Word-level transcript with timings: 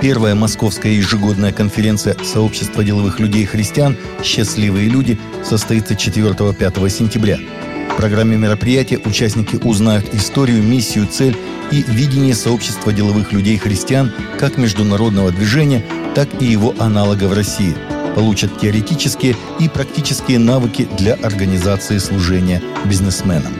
Первая 0.00 0.36
московская 0.36 0.92
ежегодная 0.92 1.52
конференция 1.52 2.16
Сообщества 2.22 2.84
деловых 2.84 3.18
людей 3.18 3.42
и 3.42 3.46
христиан 3.46 3.96
«Счастливые 4.22 4.88
люди» 4.88 5.18
состоится 5.42 5.94
4-5 5.94 6.88
сентября. 6.88 7.38
В 7.90 7.96
программе 7.96 8.36
мероприятия 8.36 8.98
участники 9.04 9.56
узнают 9.56 10.14
историю, 10.14 10.62
миссию, 10.62 11.08
цель 11.08 11.36
и 11.72 11.82
видение 11.88 12.36
сообщества 12.36 12.92
деловых 12.92 13.32
людей 13.32 13.56
и 13.56 13.58
христиан 13.58 14.12
как 14.38 14.56
международного 14.56 15.32
движения, 15.32 15.84
так 16.14 16.28
и 16.40 16.44
его 16.44 16.76
аналога 16.78 17.24
в 17.24 17.32
России. 17.32 17.74
Получат 18.14 18.60
теоретические 18.60 19.34
и 19.58 19.68
практические 19.68 20.38
навыки 20.38 20.86
для 20.96 21.14
организации 21.14 21.98
служения 21.98 22.62
бизнесменам 22.84 23.52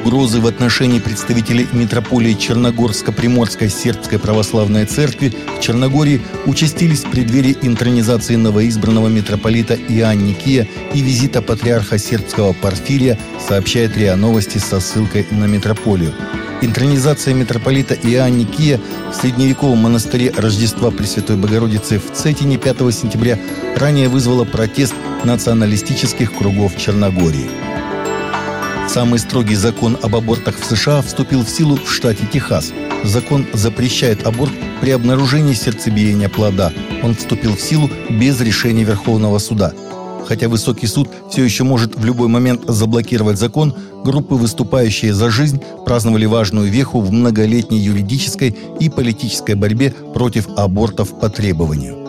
угрозы 0.00 0.40
в 0.40 0.46
отношении 0.46 0.98
представителей 0.98 1.68
митрополии 1.72 2.34
Черногорско-Приморской 2.34 3.68
сербской 3.68 4.18
православной 4.18 4.86
церкви 4.86 5.32
в 5.58 5.60
Черногории 5.60 6.22
участились 6.46 7.04
в 7.04 7.10
преддверии 7.10 7.56
интронизации 7.62 8.36
новоизбранного 8.36 9.08
митрополита 9.08 9.74
Иоанн 9.74 10.24
Никия 10.24 10.66
и 10.94 11.00
визита 11.00 11.42
патриарха 11.42 11.98
сербского 11.98 12.52
Порфирия, 12.52 13.18
сообщает 13.46 13.96
РИА 13.96 14.16
Новости 14.16 14.58
со 14.58 14.80
ссылкой 14.80 15.26
на 15.30 15.44
митрополию. 15.44 16.14
Интронизация 16.62 17.34
митрополита 17.34 17.94
Иоанн 17.94 18.38
Никия 18.38 18.80
в 19.12 19.14
средневековом 19.14 19.78
монастыре 19.78 20.32
Рождества 20.36 20.90
Пресвятой 20.90 21.36
Богородицы 21.36 21.98
в 21.98 22.12
Цетине 22.12 22.58
5 22.58 22.78
сентября 22.94 23.38
ранее 23.76 24.08
вызвала 24.08 24.44
протест 24.44 24.94
националистических 25.24 26.32
кругов 26.34 26.76
Черногории. 26.76 27.79
Самый 28.92 29.20
строгий 29.20 29.54
закон 29.54 29.96
об 30.02 30.16
абортах 30.16 30.56
в 30.58 30.64
США 30.64 31.00
вступил 31.00 31.44
в 31.44 31.48
силу 31.48 31.76
в 31.76 31.92
штате 31.92 32.26
Техас. 32.26 32.72
Закон 33.04 33.46
запрещает 33.52 34.26
аборт 34.26 34.50
при 34.80 34.90
обнаружении 34.90 35.54
сердцебиения 35.54 36.28
плода. 36.28 36.72
Он 37.04 37.14
вступил 37.14 37.54
в 37.54 37.60
силу 37.60 37.88
без 38.08 38.40
решения 38.40 38.82
Верховного 38.82 39.38
суда. 39.38 39.72
Хотя 40.26 40.48
высокий 40.48 40.88
суд 40.88 41.08
все 41.30 41.44
еще 41.44 41.62
может 41.62 41.94
в 41.94 42.04
любой 42.04 42.26
момент 42.26 42.62
заблокировать 42.66 43.38
закон, 43.38 43.76
группы, 44.04 44.34
выступающие 44.34 45.14
за 45.14 45.30
жизнь, 45.30 45.62
праздновали 45.86 46.26
важную 46.26 46.68
веху 46.68 47.00
в 47.00 47.12
многолетней 47.12 47.78
юридической 47.78 48.56
и 48.80 48.88
политической 48.88 49.54
борьбе 49.54 49.94
против 50.14 50.48
абортов 50.56 51.16
по 51.20 51.28
требованию. 51.30 51.99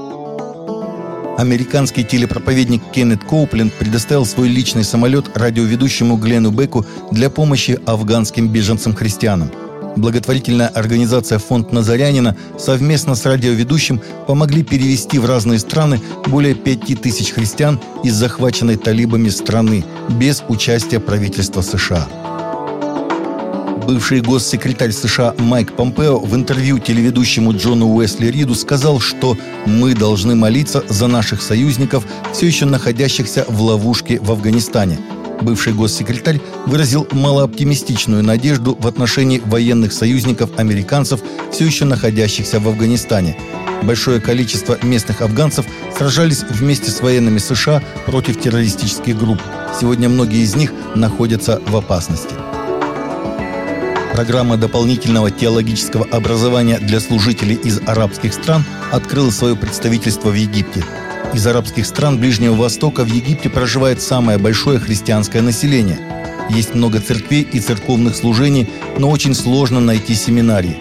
Американский 1.38 2.04
телепроповедник 2.04 2.82
Кеннет 2.92 3.24
Коупленд 3.24 3.74
предоставил 3.74 4.26
свой 4.26 4.48
личный 4.48 4.84
самолет 4.84 5.36
радиоведущему 5.36 6.18
Глену 6.18 6.52
Беку 6.52 6.86
для 7.12 7.30
помощи 7.30 7.80
афганским 7.86 8.50
беженцам-христианам. 8.50 9.52
Благотворительная 9.96 10.68
организация 10.68 11.40
«Фонд 11.40 11.72
Назарянина» 11.72 12.38
совместно 12.58 13.16
с 13.16 13.26
радиоведущим 13.26 14.02
помогли 14.28 14.64
перевести 14.64 15.20
в 15.20 15.26
разные 15.26 15.60
страны 15.60 16.00
более 16.28 16.56
пяти 16.56 16.96
тысяч 16.96 17.32
христиан 17.32 17.80
из 18.04 18.14
захваченной 18.14 18.78
талибами 18.78 19.30
страны 19.30 19.84
без 20.10 20.44
участия 20.48 21.00
правительства 21.00 21.62
США. 21.62 22.08
Бывший 23.88 24.22
госсекретарь 24.22 24.92
США 24.92 25.34
Майк 25.40 25.74
Помпео 25.76 26.20
в 26.20 26.36
интервью 26.36 26.78
телеведущему 26.78 27.54
Джону 27.54 27.88
Уэсли 27.88 28.28
Риду 28.28 28.54
сказал, 28.54 29.00
что 29.00 29.38
мы 29.66 29.96
должны 29.96 30.36
молиться 30.36 30.84
за 30.88 31.08
наших 31.08 31.42
союзников, 31.42 32.06
все 32.32 32.46
еще 32.46 32.66
находящихся 32.66 33.46
в 33.48 33.62
ловушке 33.62 34.20
в 34.20 34.32
Афганистане. 34.32 35.00
Бывший 35.42 35.74
госсекретарь 35.74 36.40
выразил 36.68 37.08
малооптимистичную 37.12 38.24
надежду 38.24 38.78
в 38.80 38.86
отношении 38.86 39.42
военных 39.44 39.94
союзников 39.94 40.52
американцев, 40.60 41.22
все 41.52 41.66
еще 41.66 41.86
находящихся 41.86 42.60
в 42.60 42.68
Афганистане. 42.68 43.36
Большое 43.82 44.22
количество 44.22 44.78
местных 44.84 45.22
афганцев 45.22 45.66
сражались 45.98 46.44
вместе 46.44 46.92
с 46.92 47.02
военными 47.02 47.40
США 47.40 47.82
против 48.06 48.40
террористических 48.40 49.18
групп. 49.18 49.42
Сегодня 49.80 50.08
многие 50.08 50.44
из 50.44 50.56
них 50.56 50.72
находятся 50.94 51.60
в 51.66 51.76
опасности. 51.76 52.36
Программа 54.14 54.58
дополнительного 54.58 55.32
теологического 55.32 56.06
образования 56.12 56.80
для 56.80 57.00
служителей 57.00 57.56
из 57.56 57.80
арабских 57.86 58.34
стран 58.34 58.66
открыла 58.92 59.32
свое 59.32 59.56
представительство 59.56 60.30
в 60.30 60.34
Египте. 60.34 60.84
Из 61.34 61.48
арабских 61.48 61.86
стран 61.86 62.20
Ближнего 62.20 62.56
Востока 62.56 63.06
в 63.06 63.08
Египте 63.08 63.50
проживает 63.50 64.02
самое 64.02 64.38
большое 64.38 64.80
христианское 64.80 65.42
население. 65.42 65.98
Есть 66.50 66.76
много 66.76 67.00
церквей 67.00 67.44
и 67.44 67.62
церковных 67.62 68.18
служений, 68.18 68.70
но 69.00 69.10
очень 69.10 69.34
сложно 69.34 69.80
найти 69.80 70.14
семинарии. 70.14 70.78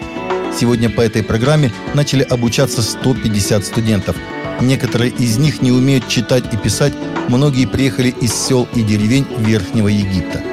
Сегодня 0.59 0.89
по 0.89 0.99
этой 0.99 1.23
программе 1.23 1.71
начали 1.93 2.23
обучаться 2.23 2.81
150 2.81 3.63
студентов. 3.63 4.17
Некоторые 4.59 5.11
из 5.11 5.37
них 5.37 5.61
не 5.61 5.71
умеют 5.71 6.09
читать 6.09 6.53
и 6.53 6.57
писать, 6.57 6.93
многие 7.29 7.65
приехали 7.65 8.13
из 8.19 8.33
сел 8.33 8.67
и 8.75 8.81
деревень 8.81 9.25
Верхнего 9.37 9.87
Египта. 9.87 10.50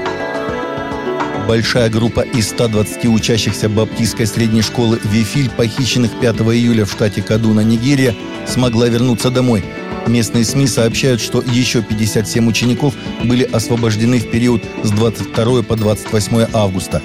Большая 1.48 1.88
группа 1.88 2.20
из 2.20 2.50
120 2.50 3.06
учащихся 3.06 3.70
баптистской 3.70 4.26
средней 4.26 4.60
школы 4.60 5.00
Вифиль, 5.03 5.48
похищенных 5.48 6.10
5 6.20 6.41
июля 6.41 6.84
в 6.84 6.92
штате 6.92 7.22
Кадуна, 7.22 7.60
Нигерия, 7.60 8.14
смогла 8.47 8.86
вернуться 8.86 9.31
домой. 9.31 9.64
Местные 10.06 10.44
СМИ 10.44 10.66
сообщают, 10.66 11.22
что 11.22 11.41
еще 11.41 11.81
57 11.81 12.47
учеников 12.47 12.92
были 13.25 13.44
освобождены 13.44 14.19
в 14.19 14.31
период 14.31 14.62
с 14.82 14.91
22 14.91 15.62
по 15.62 15.75
28 15.75 16.48
августа. 16.53 17.00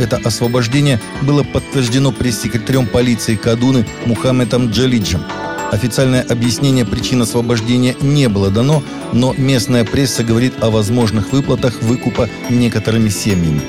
Это 0.00 0.16
освобождение 0.16 1.00
было 1.22 1.44
подтверждено 1.44 2.10
пресс-секретарем 2.10 2.88
полиции 2.88 3.36
Кадуны 3.36 3.86
Мухаммедом 4.04 4.70
Джалиджем– 4.72 5.22
Официальное 5.72 6.22
объяснение 6.22 6.84
причин 6.84 7.22
освобождения 7.22 7.96
не 8.00 8.28
было 8.28 8.50
дано, 8.50 8.82
но 9.12 9.34
местная 9.36 9.84
пресса 9.84 10.22
говорит 10.22 10.54
о 10.62 10.70
возможных 10.70 11.32
выплатах 11.32 11.82
выкупа 11.82 12.28
некоторыми 12.48 13.08
семьями. 13.08 13.60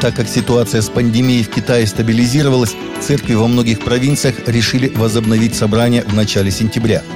Так 0.00 0.14
как 0.14 0.28
ситуация 0.28 0.82
с 0.82 0.88
пандемией 0.88 1.42
в 1.42 1.50
Китае 1.50 1.86
стабилизировалась, 1.86 2.76
церкви 3.00 3.34
во 3.34 3.48
многих 3.48 3.80
провинциях 3.80 4.46
решили 4.46 4.88
возобновить 4.88 5.54
собрания 5.54 6.04
в 6.06 6.14
начале 6.14 6.50
сентября– 6.50 7.02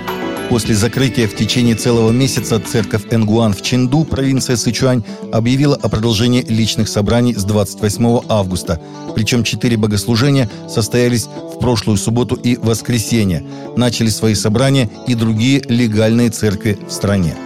После 0.50 0.74
закрытия 0.74 1.28
в 1.28 1.36
течение 1.36 1.76
целого 1.76 2.10
месяца 2.10 2.58
церковь 2.58 3.02
Энгуан 3.12 3.52
в 3.52 3.62
Чинду, 3.62 4.04
провинция 4.04 4.56
Сычуань, 4.56 5.04
объявила 5.32 5.76
о 5.76 5.88
продолжении 5.88 6.42
личных 6.42 6.88
собраний 6.88 7.34
с 7.34 7.44
28 7.44 8.22
августа. 8.28 8.80
Причем 9.14 9.44
четыре 9.44 9.76
богослужения 9.76 10.50
состоялись 10.68 11.26
в 11.26 11.60
прошлую 11.60 11.98
субботу 11.98 12.34
и 12.34 12.56
воскресенье. 12.56 13.44
Начали 13.76 14.08
свои 14.08 14.34
собрания 14.34 14.90
и 15.06 15.14
другие 15.14 15.62
легальные 15.68 16.30
церкви 16.30 16.76
в 16.84 16.90
стране. 16.90 17.36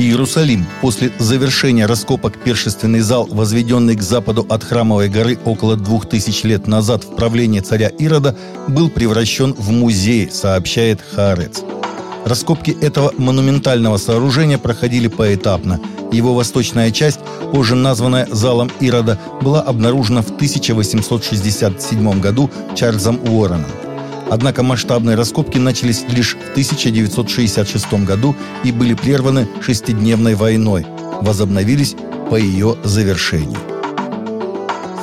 Иерусалим. 0.00 0.66
После 0.80 1.12
завершения 1.18 1.84
раскопок 1.84 2.38
першественный 2.38 3.00
зал, 3.00 3.28
возведенный 3.30 3.96
к 3.96 4.02
западу 4.02 4.46
от 4.48 4.64
Храмовой 4.64 5.10
горы 5.10 5.38
около 5.44 5.76
двух 5.76 6.08
тысяч 6.08 6.42
лет 6.42 6.66
назад 6.66 7.04
в 7.04 7.14
правлении 7.16 7.60
царя 7.60 7.88
Ирода, 7.88 8.34
был 8.66 8.88
превращен 8.88 9.52
в 9.52 9.70
музей, 9.70 10.30
сообщает 10.30 11.00
Хаарец. 11.02 11.62
Раскопки 12.24 12.70
этого 12.70 13.12
монументального 13.18 13.98
сооружения 13.98 14.56
проходили 14.56 15.08
поэтапно. 15.08 15.80
Его 16.12 16.34
восточная 16.34 16.90
часть, 16.90 17.20
позже 17.52 17.74
названная 17.74 18.26
залом 18.30 18.70
Ирода, 18.80 19.18
была 19.42 19.60
обнаружена 19.60 20.22
в 20.22 20.30
1867 20.30 22.20
году 22.20 22.50
Чарльзом 22.74 23.20
Уорреном. 23.28 23.89
Однако 24.30 24.62
масштабные 24.62 25.16
раскопки 25.16 25.58
начались 25.58 26.04
лишь 26.08 26.36
в 26.36 26.50
1966 26.52 27.92
году 28.04 28.36
и 28.62 28.70
были 28.70 28.94
прерваны 28.94 29.48
шестидневной 29.60 30.36
войной. 30.36 30.86
Возобновились 31.20 31.96
по 32.30 32.36
ее 32.36 32.76
завершении. 32.84 33.58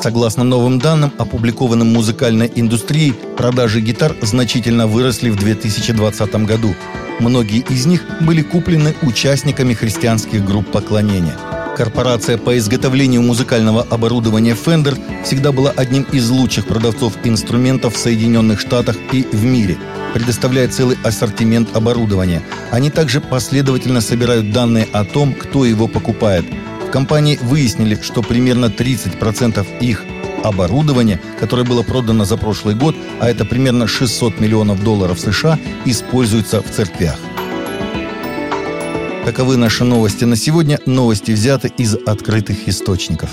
Согласно 0.01 0.45
новым 0.45 0.79
данным, 0.79 1.11
опубликованным 1.17 1.91
музыкальной 1.91 2.49
индустрией, 2.55 3.13
продажи 3.35 3.81
гитар 3.81 4.15
значительно 4.21 4.87
выросли 4.87 5.29
в 5.29 5.35
2020 5.35 6.35
году. 6.45 6.73
Многие 7.19 7.65
из 7.69 7.85
них 7.85 8.05
были 8.21 8.43
куплены 8.43 8.95
участниками 9.01 9.73
христианских 9.73 10.45
групп 10.45 10.71
поклонения– 10.71 11.35
Корпорация 11.77 12.39
по 12.39 12.57
изготовлению 12.57 13.21
музыкального 13.21 13.83
оборудования 13.83 14.53
Fender 14.55 14.97
всегда 15.23 15.51
была 15.51 15.69
одним 15.69 16.07
из 16.11 16.27
лучших 16.31 16.65
продавцов 16.65 17.13
инструментов 17.23 17.93
в 17.93 17.99
Соединенных 17.99 18.59
Штатах 18.59 18.95
и 19.11 19.21
в 19.21 19.45
мире, 19.45 19.77
предоставляя 20.15 20.67
целый 20.69 20.97
ассортимент 21.03 21.75
оборудования. 21.75 22.41
Они 22.71 22.89
также 22.89 23.21
последовательно 23.21 24.01
собирают 24.01 24.51
данные 24.51 24.87
о 24.91 25.05
том, 25.05 25.35
кто 25.35 25.65
его 25.65 25.87
покупает. 25.87 26.45
В 26.87 26.89
компании 26.89 27.37
выяснили, 27.43 27.99
что 28.01 28.23
примерно 28.23 28.65
30% 28.75 29.63
их 29.79 30.03
оборудования, 30.43 31.21
которое 31.39 31.63
было 31.63 31.83
продано 31.83 32.25
за 32.25 32.37
прошлый 32.37 32.73
год, 32.73 32.95
а 33.19 33.29
это 33.29 33.45
примерно 33.45 33.85
600 33.85 34.39
миллионов 34.39 34.83
долларов 34.83 35.19
США, 35.19 35.59
используется 35.85 36.63
в 36.63 36.71
церквях. 36.71 37.19
Таковы 39.27 39.57
наши 39.57 39.83
новости 39.83 40.23
на 40.23 40.37
сегодня. 40.37 40.79
Новости 40.85 41.31
взяты 41.31 41.69
из 41.77 41.95
открытых 41.95 42.69
источников. 42.69 43.31